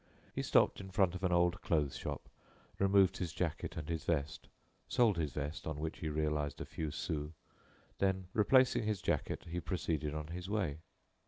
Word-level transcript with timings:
He 0.33 0.41
stopped 0.41 0.81
in 0.81 0.89
front 0.89 1.13
of 1.13 1.23
an 1.23 1.31
old 1.31 1.61
clothes 1.61 1.95
shop, 1.95 2.27
removed 2.79 3.17
his 3.17 3.31
jacket 3.33 3.77
and 3.77 3.87
his 3.87 4.03
vest, 4.03 4.47
sold 4.87 5.15
his 5.15 5.31
vest 5.31 5.67
on 5.67 5.79
which 5.79 5.99
he 5.99 6.09
realized 6.09 6.59
a 6.59 6.65
few 6.65 6.89
sous; 6.89 7.33
then, 7.99 8.25
replacing 8.33 8.81
his 8.85 8.99
jacket, 8.99 9.43
he 9.51 9.59
proceeded 9.59 10.15
on 10.15 10.29
his 10.29 10.49
way. 10.49 10.79